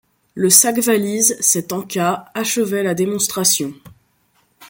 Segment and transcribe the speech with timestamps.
[0.33, 3.71] Le sac-valise, cet en-cas, achevait la démonstration.